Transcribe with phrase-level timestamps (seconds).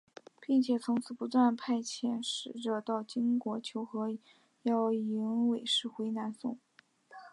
[0.39, 4.09] 并且从此不断派遣使者到金国求和
[4.63, 6.57] 要迎韦氏回南宋。